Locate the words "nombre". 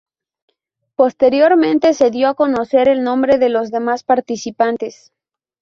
3.03-3.37